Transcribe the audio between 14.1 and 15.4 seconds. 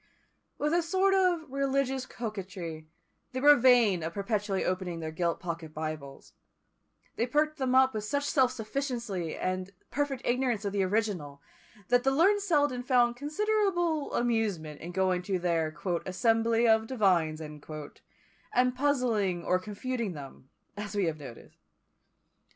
amusement in going to